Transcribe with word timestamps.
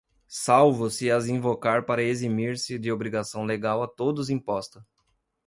salvo 0.27 0.89
se 0.89 1.11
as 1.11 1.27
invocar 1.27 1.85
para 1.85 2.01
eximir-se 2.01 2.79
de 2.79 2.91
obrigação 2.91 3.43
legal 3.45 3.83
a 3.83 3.87
todos 3.87 4.31
imposta 4.31 4.83